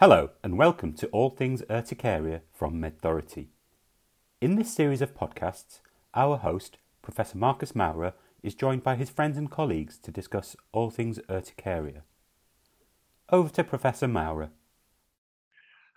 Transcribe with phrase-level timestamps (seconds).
[0.00, 3.48] Hello, and welcome to All Things Urticaria from MedThority.
[4.40, 5.80] In this series of podcasts,
[6.14, 10.88] our host, Professor Marcus Maurer, is joined by his friends and colleagues to discuss all
[10.88, 12.04] things urticaria.
[13.28, 14.48] Over to Professor Maurer.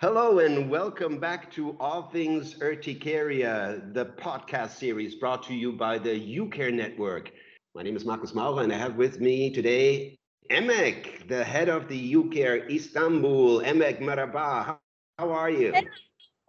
[0.02, 5.98] Hello, and welcome back to All Things Urticaria, the podcast series brought to you by
[5.98, 7.32] the UCare Network.
[7.74, 11.88] My name is Marcus Maurer, and I have with me today Emek, the head of
[11.88, 13.62] the UCare Istanbul.
[13.62, 14.78] Emek Maraba,
[15.18, 15.72] how are you?
[15.74, 15.88] Hey,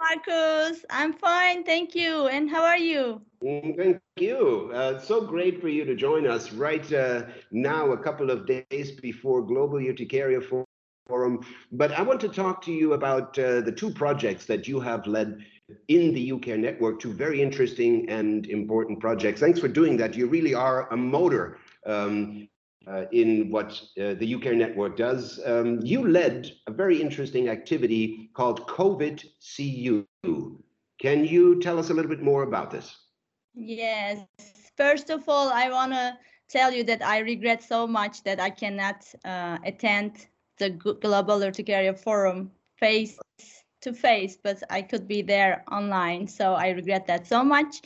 [0.00, 2.26] Marcus, I'm fine, thank you.
[2.26, 3.20] And how are you?
[3.42, 4.70] Mm, thank you.
[4.74, 8.92] Uh, so great for you to join us right uh, now, a couple of days
[8.92, 10.40] before Global Urticaria
[11.06, 11.40] Forum.
[11.72, 15.06] But I want to talk to you about uh, the two projects that you have
[15.06, 15.44] led
[15.88, 19.40] in the UCare network, two very interesting and important projects.
[19.40, 20.14] Thanks for doing that.
[20.14, 22.48] You really are a motor um,
[22.86, 25.40] uh, in what uh, the UCare network does.
[25.44, 29.24] Um, you led a very interesting activity called COVID
[29.56, 30.06] CU.
[31.00, 32.96] Can you tell us a little bit more about this?
[33.54, 34.26] Yes.
[34.76, 36.16] First of all, I want to
[36.48, 40.26] tell you that I regret so much that I cannot uh, attend
[40.58, 43.18] the Global Urticaria Forum face
[43.80, 46.26] to face, but I could be there online.
[46.26, 47.82] So I regret that so much.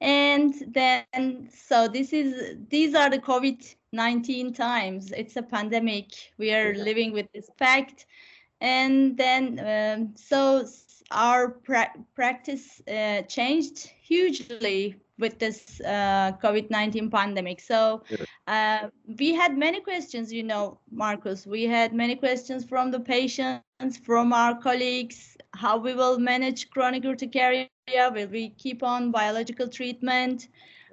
[0.00, 5.12] And then, so this is these are the COVID 19 times.
[5.12, 6.32] It's a pandemic.
[6.38, 6.82] We are yeah.
[6.82, 8.06] living with this fact.
[8.60, 10.66] And then, um, so
[11.10, 17.60] our pra- practice uh, changed hugely with this uh, COVID 19 pandemic.
[17.60, 18.02] So
[18.46, 21.46] uh, we had many questions, you know, Marcus.
[21.46, 27.04] We had many questions from the patients, from our colleagues, how we will manage chronic
[27.04, 27.68] urticaria.
[27.88, 30.48] Will we keep on biological treatment?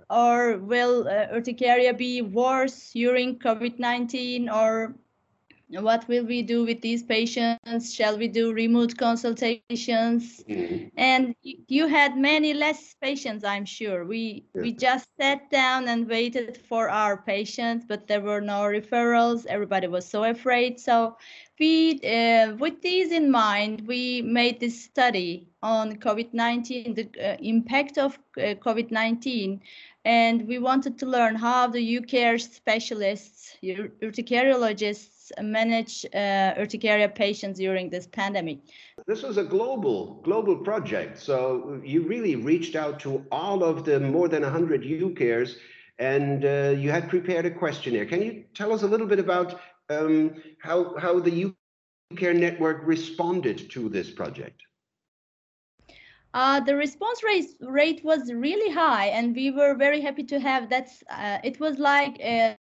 [0.09, 4.95] Or will uh, urticaria be worse during COVID-19 or
[5.69, 7.93] what will we do with these patients?
[7.93, 10.43] Shall we do remote consultations?
[10.49, 10.87] Mm-hmm.
[10.97, 14.03] And you had many less patients, I'm sure.
[14.03, 14.61] We yeah.
[14.61, 19.45] we just sat down and waited for our patients, but there were no referrals.
[19.45, 20.79] Everybody was so afraid.
[20.79, 21.17] So
[21.59, 27.97] we, uh, with these in mind, we made this study on COVID-19, the uh, impact
[27.97, 29.59] of uh, COVID-19
[30.05, 37.89] and we wanted to learn how the UCare specialists, urticariologists, manage uh, urticaria patients during
[37.89, 38.59] this pandemic.
[39.05, 41.19] This was a global, global project.
[41.19, 45.55] So you really reached out to all of the more than 100 UCares
[45.99, 48.05] and uh, you had prepared a questionnaire.
[48.05, 51.53] Can you tell us a little bit about um, how, how the
[52.13, 54.61] UCare network responded to this project?
[56.33, 60.69] Uh, the response rate rate was really high, and we were very happy to have
[60.69, 60.89] that.
[61.09, 62.53] Uh, it was like uh,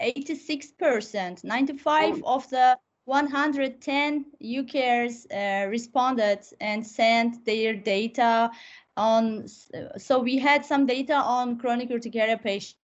[0.00, 8.50] 86%, 95 of the 110 UCares uh, responded and sent their data
[8.96, 9.48] on.
[9.96, 12.76] So we had some data on chronic urticaria patients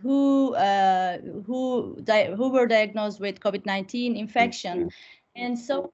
[0.00, 1.96] who uh, who
[2.36, 5.42] who were diagnosed with COVID-19 infection, mm-hmm.
[5.42, 5.92] and so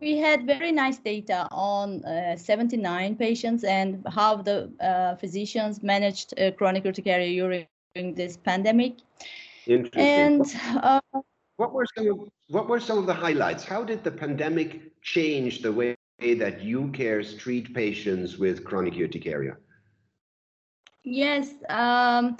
[0.00, 6.38] we had very nice data on uh, 79 patients and how the uh, physicians managed
[6.38, 8.96] uh, chronic urticaria during this pandemic.
[9.66, 10.00] Interesting.
[10.02, 11.00] And uh,
[11.56, 13.64] what were some of, what were some of the highlights?
[13.64, 19.56] How did the pandemic change the way that UCares treat patients with chronic urticaria?
[21.04, 21.50] Yes.
[21.68, 22.36] Um,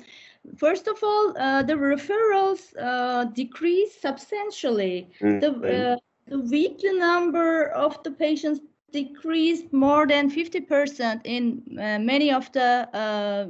[0.56, 5.10] first of all, uh, the referrals uh, decreased substantially.
[5.20, 5.38] Mm-hmm.
[5.40, 8.60] The the weekly number of the patients
[8.92, 13.46] decreased more than 50% in uh, many of the uh,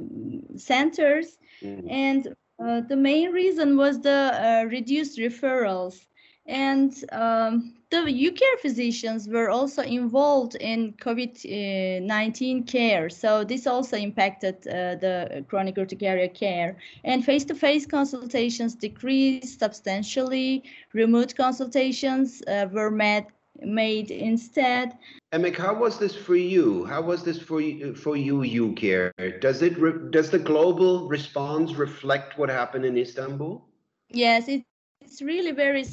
[0.57, 1.37] centers.
[1.61, 1.89] Mm-hmm.
[1.89, 2.27] And
[2.63, 6.05] uh, the main reason was the uh, reduced referrals.
[6.47, 13.09] And um, the UCare physicians were also involved in COVID 19 care.
[13.09, 16.77] So this also impacted uh, the chronic urticaria care.
[17.03, 20.63] And face to face consultations decreased substantially.
[20.93, 23.25] Remote consultations uh, were made,
[23.61, 24.97] made instead.
[25.33, 26.85] Emek, how was this for you?
[26.85, 29.11] How was this for you, for you, UCare?
[29.41, 33.65] Does it re- does the global response reflect what happened in Istanbul?
[34.09, 34.63] Yes, it
[35.05, 35.83] it's really very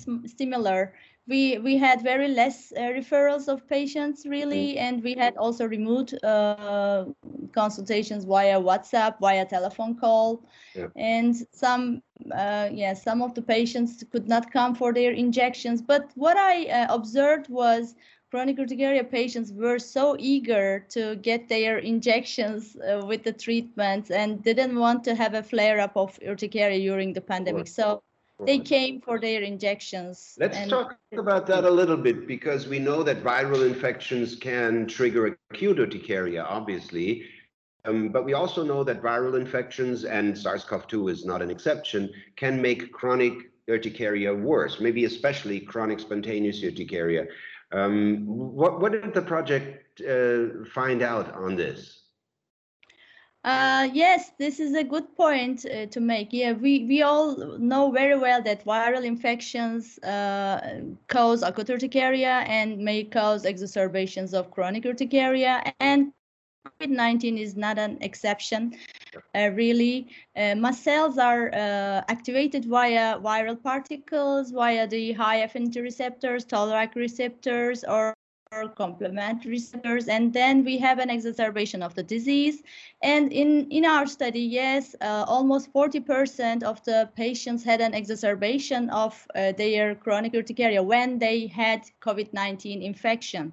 [0.41, 0.95] similar.
[1.29, 4.85] We we had very less uh, referrals of patients really, mm-hmm.
[4.87, 7.05] and we had also remote uh,
[7.53, 10.43] consultations via WhatsApp, via telephone call,
[10.75, 10.89] yeah.
[10.97, 12.03] and some
[12.35, 15.81] uh, yeah some of the patients could not come for their injections.
[15.81, 17.95] But what I uh, observed was
[18.33, 24.43] chronic urticaria patients were so eager to get their injections uh, with the treatment and
[24.43, 27.69] didn't want to have a flare up of urticaria during the pandemic.
[27.69, 28.03] So
[28.47, 30.37] they came for their injections.
[30.39, 34.87] Let's and talk about that a little bit because we know that viral infections can
[34.87, 37.25] trigger acute urticaria, obviously.
[37.85, 41.51] Um, but we also know that viral infections, and SARS CoV 2 is not an
[41.51, 43.33] exception, can make chronic
[43.69, 47.27] urticaria worse, maybe especially chronic spontaneous urticaria.
[47.73, 52.02] Um, what, what did the project uh, find out on this?
[53.45, 56.29] Uh, yes, this is a good point uh, to make.
[56.33, 62.79] Yeah, we, we all know very well that viral infections uh, cause acute urticaria and
[62.79, 65.61] may cause exacerbations of chronic urticaria.
[65.81, 66.13] And
[66.81, 68.77] COVID-19 is not an exception.
[69.35, 70.07] Uh, really,
[70.37, 71.51] uh, mast cells are
[72.09, 78.15] activated via viral particles, via the high affinity receptors, toll-like receptors, or
[78.77, 82.63] complement receptors and then we have an exacerbation of the disease
[83.03, 88.91] and in in our study yes uh, almost 40% of the patients had an exacerbation
[88.91, 93.53] of uh, their chronic urticaria when they had covid-19 infection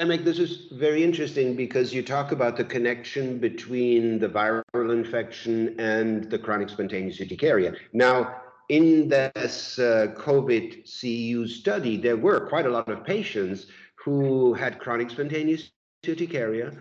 [0.00, 5.78] Emek, this is very interesting because you talk about the connection between the viral infection
[5.78, 7.74] and the chronic spontaneous urticaria.
[7.92, 13.66] Now, in this uh, COVID CEU study, there were quite a lot of patients
[14.04, 15.70] who had chronic spontaneous
[16.06, 16.72] urticaria,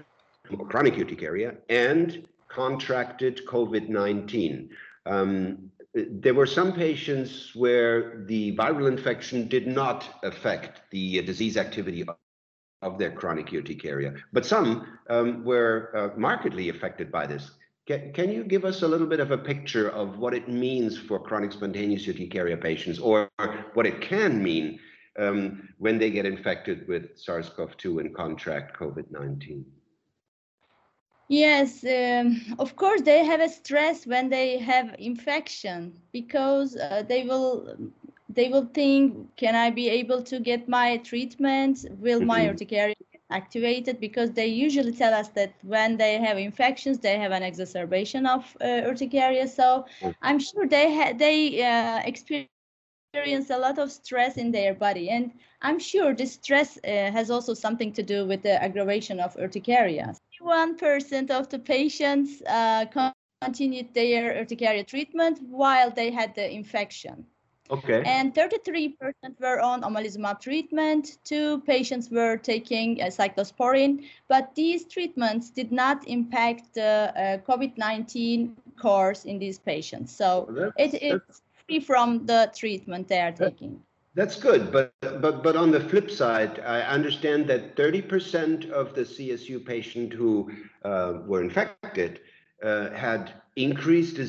[0.58, 4.70] or chronic urticaria, and contracted COVID 19.
[5.06, 12.06] Um, there were some patients where the viral infection did not affect the disease activity
[12.82, 17.52] of their chronic urticaria, but some um, were uh, markedly affected by this.
[17.88, 20.98] Can, can you give us a little bit of a picture of what it means
[20.98, 23.30] for chronic spontaneous urticaria patients, or
[23.74, 24.80] what it can mean
[25.20, 29.64] um, when they get infected with SARS-CoV-2 and contract COVID-19?
[31.28, 37.24] Yes, um, of course they have a stress when they have infection because uh, they
[37.24, 37.78] will
[38.30, 41.86] they will think, can I be able to get my treatment?
[42.00, 42.52] Will my mm-hmm.
[42.52, 42.96] urticaria
[43.32, 44.00] activated?
[44.00, 48.46] Because they usually tell us that when they have infections, they have an exacerbation of
[48.62, 49.48] uh, urticaria.
[49.48, 50.16] So mm.
[50.22, 52.59] I'm sure they ha- they uh, experience
[53.12, 55.10] experience a lot of stress in their body.
[55.10, 55.32] And
[55.64, 60.16] I'm sure this stress uh, has also something to do with the aggravation of urticaria.
[60.42, 62.86] 1% of the patients uh,
[63.42, 67.26] continued their urticaria treatment while they had the infection.
[67.72, 68.04] Okay.
[68.06, 68.94] And 33%
[69.40, 71.18] were on omalizumab treatment.
[71.24, 78.54] Two patients were taking uh, cyclosporin, but these treatments did not impact the uh, COVID-19
[78.80, 80.16] course in these patients.
[80.16, 83.80] So well, it is free from the treatment they are taking.
[84.16, 89.02] That's good, but but but on the flip side, I understand that 30% of the
[89.02, 90.52] CSU patient who
[90.84, 92.20] uh, were infected
[92.64, 94.20] uh, had increased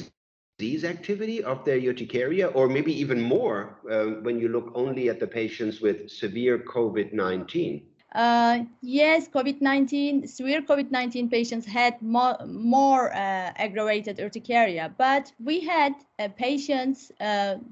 [0.58, 5.18] disease activity of their urticaria, or maybe even more uh, when you look only at
[5.18, 7.82] the patients with severe COVID-19.
[8.12, 15.94] Uh, yes, COVID-19, severe COVID-19 patients had more, more uh, aggravated urticaria, but we had
[16.18, 17.70] uh, patients, 96%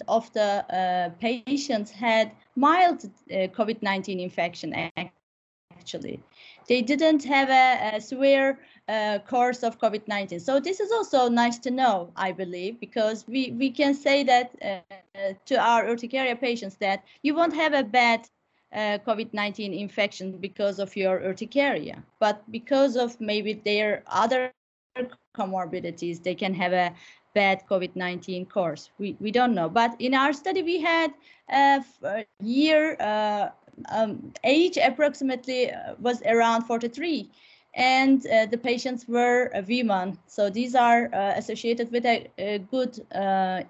[0.00, 0.42] uh, of the
[0.74, 4.74] uh, patients had mild uh, COVID-19 infection
[5.78, 6.20] actually.
[6.68, 8.58] They didn't have a, a severe
[9.28, 10.40] course of COVID-19.
[10.40, 14.60] So this is also nice to know, I believe, because we, we can say that
[15.46, 18.28] to our urticaria patients that you won't have a bad
[18.72, 24.52] uh, COVID-19 infection because of your urticaria, but because of maybe their other
[25.36, 26.92] comorbidities, they can have a
[27.34, 28.90] bad COVID-19 course.
[28.98, 29.68] We, we don't know.
[29.68, 31.12] But in our study, we had
[31.48, 31.84] a
[32.42, 33.50] year uh,
[33.90, 37.30] um, age approximately uh, was around 43
[37.74, 40.18] and uh, the patients were a VMAN.
[40.26, 43.62] So these are uh, associated with a, a good uh,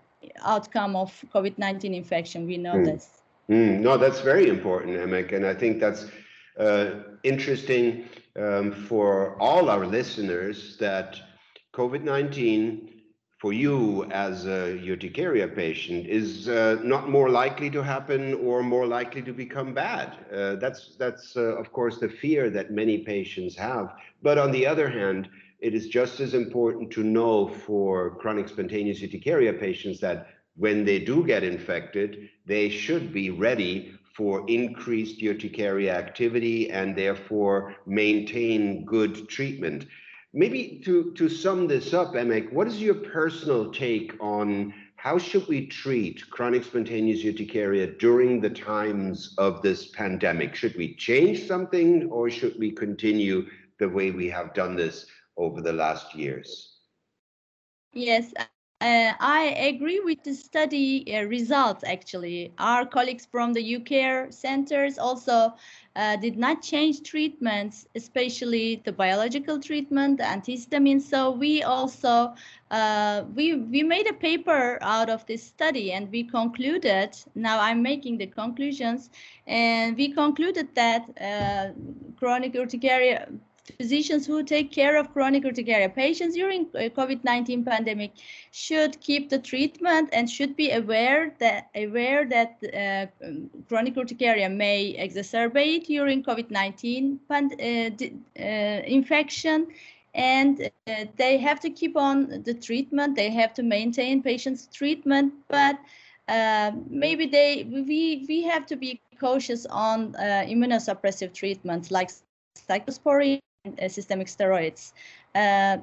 [0.42, 2.46] outcome of COVID-19 infection.
[2.46, 2.86] We know mm.
[2.86, 3.19] this.
[3.50, 6.06] Mm, no, that's very important, Emek, and I think that's
[6.58, 6.90] uh,
[7.24, 8.04] interesting
[8.36, 11.20] um, for all our listeners that
[11.74, 12.88] COVID 19
[13.38, 18.86] for you as a urticaria patient is uh, not more likely to happen or more
[18.86, 20.16] likely to become bad.
[20.32, 23.94] Uh, that's, that's uh, of course, the fear that many patients have.
[24.22, 25.28] But on the other hand,
[25.58, 30.98] it is just as important to know for chronic spontaneous urticaria patients that when they
[30.98, 39.28] do get infected, they should be ready for increased urticaria activity and therefore maintain good
[39.28, 39.86] treatment.
[40.32, 45.48] Maybe to, to sum this up, Emek, what is your personal take on how should
[45.48, 50.54] we treat chronic spontaneous urticaria during the times of this pandemic?
[50.54, 53.46] Should we change something or should we continue
[53.78, 55.06] the way we have done this
[55.38, 56.80] over the last years?
[57.94, 58.34] Yes,
[58.80, 62.52] uh, I agree with the study uh, results actually.
[62.58, 65.52] Our colleagues from the UCare centers also
[65.96, 71.02] uh, did not change treatments, especially the biological treatment, the antihistamine.
[71.02, 72.32] So we also,
[72.70, 77.82] uh, we, we made a paper out of this study and we concluded, now I'm
[77.82, 79.10] making the conclusions,
[79.46, 81.72] and we concluded that uh,
[82.18, 83.28] chronic urticaria
[83.78, 88.12] physicians who take care of chronic urticaria patients during uh, COVID-19 pandemic
[88.50, 93.06] should keep the treatment and should be aware that aware that uh,
[93.68, 99.66] chronic urticaria may exacerbate during COVID-19 uh, uh, infection.
[100.12, 103.14] And uh, they have to keep on the treatment.
[103.14, 105.32] They have to maintain patients treatment.
[105.48, 105.78] But
[106.26, 112.10] uh, maybe they we we have to be cautious on immunosuppressive treatments like
[112.68, 113.49] cyclosporine uh,
[113.88, 114.92] systemic steroids.
[115.34, 115.78] Uh,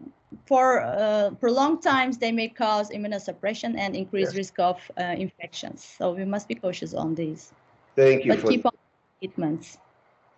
[0.46, 4.38] for uh, prolonged times, they may cause immunosuppression and increased yes.
[4.38, 5.96] risk of uh, infections.
[5.98, 7.54] So we must be cautious on these.
[7.96, 8.32] Thank you.
[8.32, 8.72] But for keep on
[9.20, 9.78] treatments.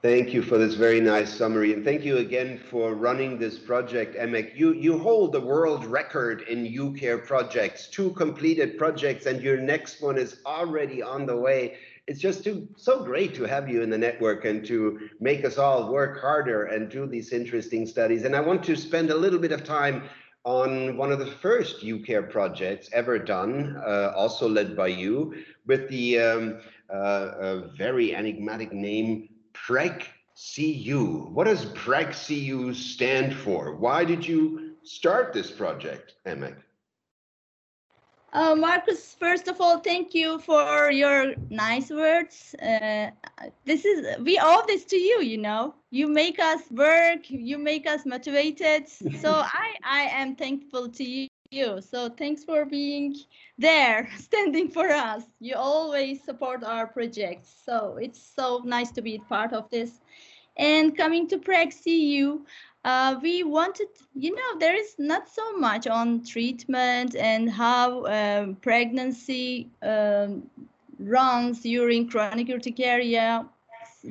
[0.01, 4.15] Thank you for this very nice summary, and thank you again for running this project,
[4.15, 4.55] Emek.
[4.55, 10.01] You you hold the world record in UCare projects, two completed projects, and your next
[10.01, 11.75] one is already on the way
[12.09, 15.59] it's just too, so great to have you in the network and to make us
[15.59, 18.23] all work harder and do these interesting studies.
[18.23, 20.09] And I want to spend a little bit of time
[20.43, 25.35] on one of the first UCare projects ever done, uh, also led by you,
[25.67, 31.29] with the um, uh, very enigmatic name PrEG-CU.
[31.31, 33.75] What does PrEG-CU stand for?
[33.75, 36.55] Why did you start this project, Emek?
[38.31, 42.53] Uh, Marcus, first of all, thank you for your nice words.
[42.61, 43.09] Uh,
[43.65, 45.21] this is we owe this to you.
[45.21, 48.87] You know, you make us work, you make us motivated.
[49.21, 51.81] So I I am thankful to you.
[51.81, 53.15] So thanks for being
[53.57, 55.23] there, standing for us.
[55.39, 57.49] You always support our projects.
[57.65, 60.01] So it's so nice to be part of this.
[60.57, 62.45] And coming to PrEG-CU,
[62.85, 68.55] uh, we wanted, you know, there is not so much on treatment and how um,
[68.55, 70.49] pregnancy um,
[70.97, 73.45] runs during chronic urticaria.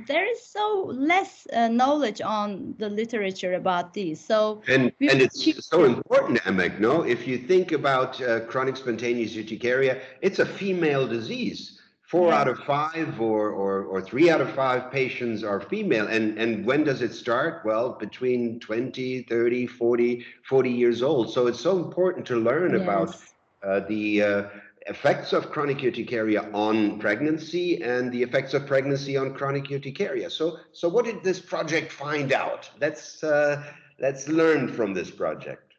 [0.07, 4.23] There is so less uh, knowledge on the literature about these.
[4.23, 6.79] So and and it's so important, Emek.
[6.79, 11.78] No, if you think about uh, chronic spontaneous urticaria, it's a female disease
[12.09, 16.07] four out of five or, or, or three out of five patients are female.
[16.07, 17.63] And, and when does it start?
[17.67, 21.31] Well, between 20, 30, 40, 40 years old.
[21.31, 22.83] So it's so important to learn yes.
[22.83, 23.17] about
[23.63, 24.43] uh, the uh,
[24.87, 30.31] effects of chronic urticaria on pregnancy and the effects of pregnancy on chronic urticaria.
[30.31, 32.71] So, so what did this project find out?
[32.81, 33.63] Let's, uh,
[34.01, 35.75] let's learn from this project.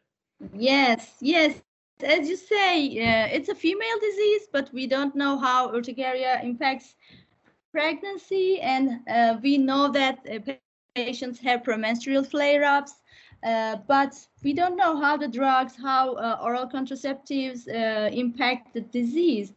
[0.54, 1.60] Yes, yes
[2.02, 6.94] as you say, uh, it's a female disease, but we don't know how urticaria impacts
[7.72, 8.60] pregnancy.
[8.60, 10.52] And uh, we know that uh,
[10.94, 12.94] patients have premenstrual flare-ups,
[13.44, 18.80] uh, but we don't know how the drugs, how uh, oral contraceptives uh, impact the
[18.80, 19.52] disease.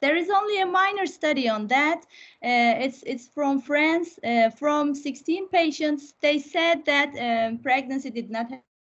[0.00, 2.04] There is only a minor study on that.
[2.42, 4.18] it's it's from France.
[4.58, 8.46] from 16 patients, they said that um, pregnancy did not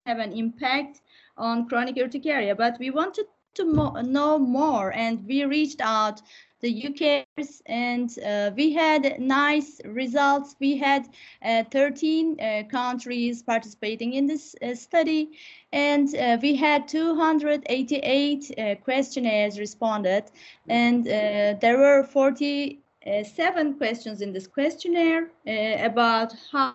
[0.07, 1.01] have an impact
[1.37, 3.25] on chronic urticaria, but we wanted
[3.55, 6.21] to mo know more and we reached out
[6.59, 10.55] the UCares and uh, we had nice results.
[10.59, 11.07] We had
[11.43, 15.37] uh, 13 uh, countries participating in this uh, study
[15.71, 20.25] and uh, we had 288 uh, questionnaires responded
[20.67, 26.73] and there were 47 questions in this questionnaire about how,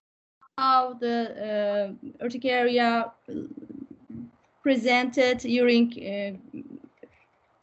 [0.58, 3.10] how the urticaria
[4.62, 6.60] presented during uh,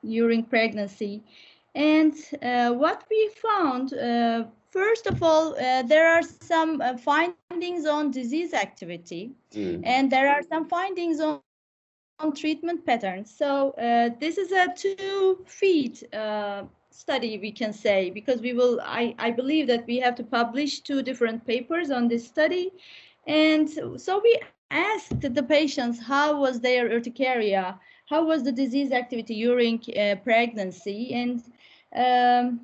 [0.03, 1.23] during pregnancy.
[1.75, 7.85] And uh, what we found, uh, first of all, uh, there are some uh, findings
[7.85, 9.81] on disease activity, mm.
[9.83, 11.41] and there are some findings on,
[12.19, 13.33] on treatment patterns.
[13.37, 16.03] So uh, this is a two-feet
[16.91, 20.81] study, we can say, because we will, I, I believe that we have to publish
[20.81, 22.71] two different papers on this study.
[23.27, 24.39] And so we
[24.71, 31.13] asked the patients how was their urticaria, how was the disease activity during uh, pregnancy,
[31.13, 31.43] and
[31.95, 32.61] um,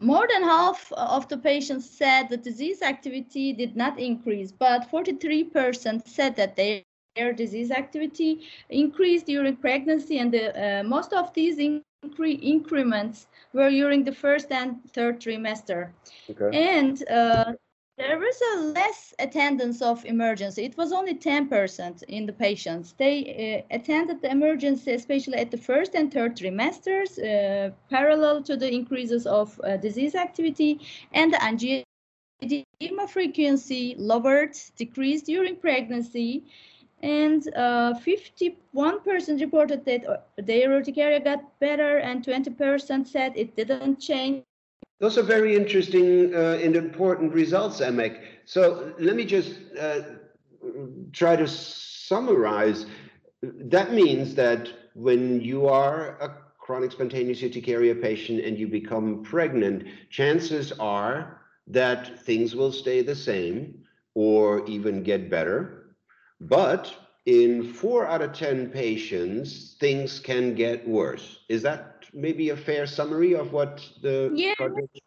[0.00, 6.06] more than half of the patients said the disease activity did not increase, but 43%
[6.06, 12.38] said that their disease activity increased during pregnancy, and the, uh, most of these incre
[12.42, 15.90] increments were during the first and third trimester.
[16.30, 16.78] Okay.
[16.78, 17.52] And uh,
[17.98, 20.64] there was a less attendance of emergency.
[20.64, 22.94] It was only 10% in the patients.
[22.98, 28.56] They uh, attended the emergency, especially at the first and third trimesters, uh, parallel to
[28.56, 30.80] the increases of uh, disease activity
[31.14, 36.44] and the angioedema frequency lowered, decreased during pregnancy.
[37.02, 44.00] And 51% uh, reported that uh, their urticaria got better, and 20% said it didn't
[44.00, 44.42] change
[44.98, 48.20] those are very interesting uh, and important results, Emek.
[48.44, 50.00] So let me just uh,
[51.12, 52.86] try to summarize.
[53.42, 59.84] That means that when you are a chronic spontaneous urticaria patient and you become pregnant,
[60.10, 63.82] chances are that things will stay the same
[64.14, 65.94] or even get better.
[66.40, 66.94] But
[67.26, 71.40] in four out of 10 patients, things can get worse.
[71.48, 74.54] Is that maybe a fair summary of what the yeah.
[74.56, 75.00] project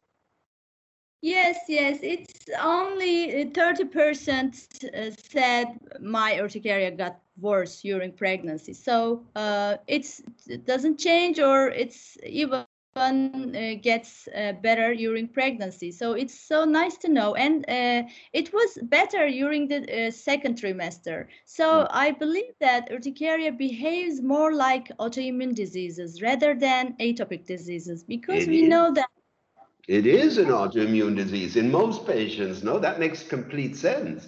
[1.21, 1.99] Yes, yes.
[2.01, 8.73] It's only 30% uh, said my urticaria got worse during pregnancy.
[8.73, 10.21] So uh, it
[10.65, 12.63] doesn't change or it's even
[12.96, 15.91] uh, gets uh, better during pregnancy.
[15.91, 17.36] So it's so nice to know.
[17.36, 18.03] And uh,
[18.34, 21.27] it was better during the uh, second trimester.
[21.46, 21.88] So mm.
[21.91, 28.50] I believe that urticaria behaves more like autoimmune diseases rather than atopic diseases because it
[28.50, 28.69] we is.
[28.69, 29.10] know that.
[29.88, 32.63] It is an autoimmune disease in most patients.
[32.63, 34.27] No, that makes complete sense.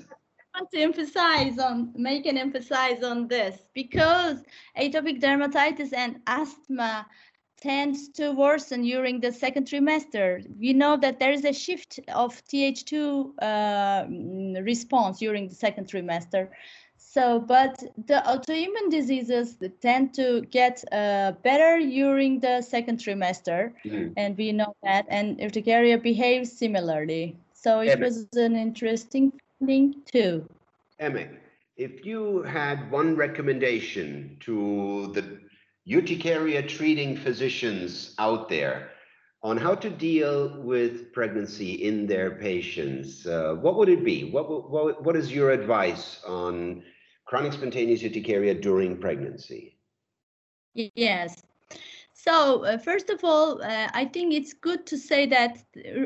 [0.53, 4.44] I want to emphasize on make an emphasize on this because
[4.77, 7.06] atopic dermatitis and asthma
[7.62, 10.44] tends to worsen during the second trimester.
[10.60, 12.94] We know that there is a shift of Th2
[13.41, 16.50] uh, response during the second trimester.
[16.98, 24.13] So, but the autoimmune diseases tend to get uh, better during the second trimester, mm.
[24.15, 27.36] and we know that, and urticaria behaves similarly.
[27.53, 29.34] So it was an interesting
[29.65, 30.48] thing too.
[31.01, 31.38] Emek,
[31.75, 35.39] if you had one recommendation to the
[35.88, 38.92] urticaria treating physicians out there
[39.44, 44.30] on how to deal with pregnancy in their patients, uh, what would it be?
[44.30, 46.84] What, what, what is your advice on
[47.26, 49.78] chronic spontaneous urticaria during pregnancy?
[50.76, 51.41] Yes.
[52.13, 55.63] So uh, first of all, uh, I think it's good to say that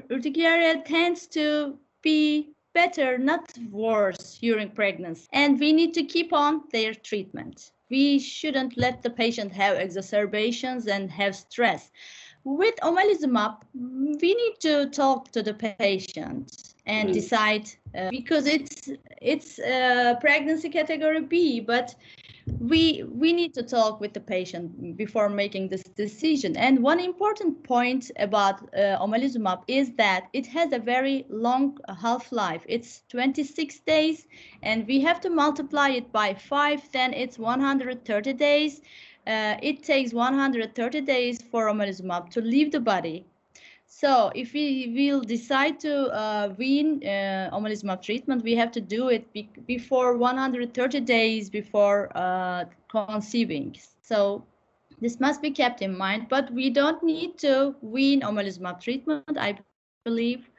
[0.10, 5.28] urticaria tends to be better, not worse during pregnancy.
[5.34, 10.88] And we need to keep on their treatment we shouldn't let the patient have exacerbations
[10.88, 11.92] and have stress.
[12.44, 17.14] With omalizumab, we need to talk to the patient and mm.
[17.14, 18.90] decide uh, because it's
[19.22, 21.96] it's uh, pregnancy category B, but
[22.60, 26.56] we we need to talk with the patient before making this decision.
[26.56, 32.64] And one important point about uh, omalizumab is that it has a very long half-life.
[32.68, 34.28] It's 26 days
[34.64, 38.82] and we have to multiply it by 5 then it's 130 days.
[39.28, 43.26] Uh, it takes 130 days for omalizumab to leave the body
[44.02, 49.08] so if we will decide to uh, wean uh, omalizumab treatment, we have to do
[49.08, 53.74] it be before 130 days before uh, conceiving.
[54.02, 54.44] So
[55.00, 59.60] this must be kept in mind, but we don't need to wean omalizumab treatment, I
[60.04, 60.50] believe.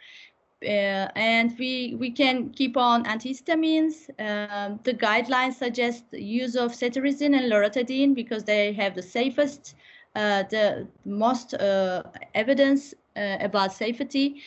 [0.65, 4.09] Uh, and we we can keep on antihistamines.
[4.19, 9.75] Um, the guidelines suggest use of cetirizine and loratadine because they have the safest,
[10.15, 12.03] uh, the most uh,
[12.35, 14.43] evidence about safety.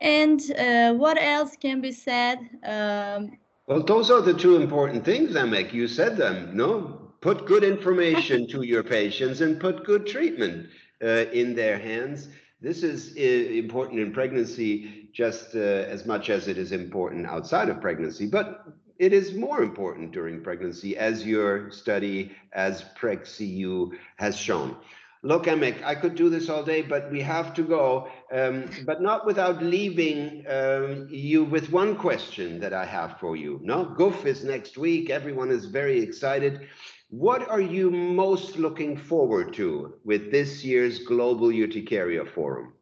[0.00, 2.38] And uh, what else can be said?
[2.64, 5.72] Um, well, those are the two important things, Emek.
[5.72, 7.00] You said them, no?
[7.20, 10.68] Put good information to your patients and put good treatment
[11.02, 12.28] uh, in their hands.
[12.60, 17.80] This is important in pregnancy just uh, as much as it is important outside of
[17.80, 18.66] pregnancy, but
[18.98, 24.76] it is more important during pregnancy, as your study, as PregCU has shown.
[25.24, 28.08] Look, Emek, I could do this all day, but we have to go.
[28.30, 33.58] Um, but not without leaving um, you with one question that I have for you.
[33.62, 35.08] No, GUF is next week.
[35.08, 36.68] Everyone is very excited.
[37.08, 42.74] What are you most looking forward to with this year's Global Urticaria Forum?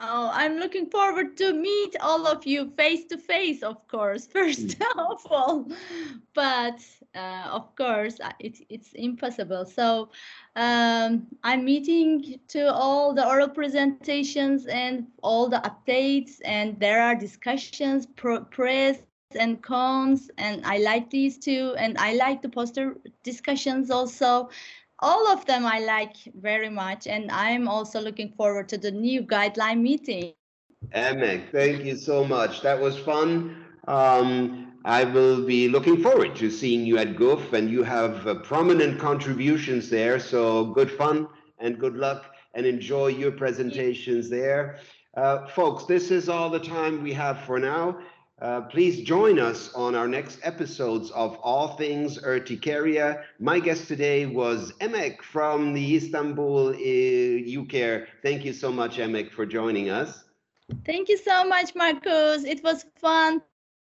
[0.00, 4.78] Oh, I'm looking forward to meet all of you face to face, of course, first
[4.78, 5.12] mm.
[5.12, 5.68] of all.
[6.34, 6.80] But
[7.14, 9.64] uh, of course, it's it's impossible.
[9.64, 10.10] So
[10.56, 17.14] um, I'm meeting to all the oral presentations and all the updates, and there are
[17.14, 18.98] discussions, pro- press
[19.38, 24.50] and cons, and I like these too, and I like the poster discussions also
[25.04, 29.20] all of them I like very much, and I'm also looking forward to the new
[29.20, 30.32] guideline meeting.
[30.94, 32.62] Emek, thank you so much.
[32.62, 33.64] That was fun.
[33.86, 38.36] Um, I will be looking forward to seeing you at GUF, and you have uh,
[38.36, 40.18] prominent contributions there.
[40.18, 44.78] So good fun and good luck, and enjoy your presentations there.
[45.16, 47.98] Uh, folks, this is all the time we have for now.
[48.40, 53.22] Uh, please join us on our next episodes of All Things Urticaria.
[53.38, 58.06] My guest today was Emek from the Istanbul uh, UCARE.
[58.22, 60.24] Thank you so much, Emek, for joining us.
[60.84, 62.42] Thank you so much, Marcus.
[62.42, 63.40] It was fun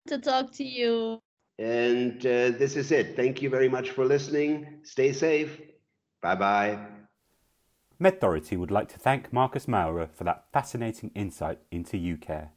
[0.07, 1.19] to talk to you.
[1.59, 3.17] And uh, this is it.
[3.17, 4.79] Thank you very much for listening.
[4.83, 5.59] Stay safe.
[6.21, 6.79] Bye bye.
[7.99, 12.51] MedThority would like to thank Marcus Maurer for that fascinating insight into UCARE.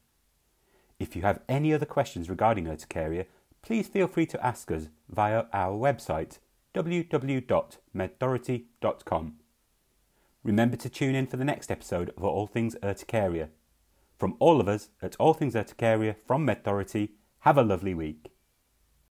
[1.01, 3.25] If you have any other questions regarding urticaria,
[3.63, 6.39] please feel free to ask us via our website
[6.75, 9.35] www.medthority.com.
[10.43, 13.51] Remember to tune in for the next episode of All Things Urticaria.
[14.17, 17.11] From all of us at All Things Urticaria from MedThority,
[17.41, 18.30] have a lovely week.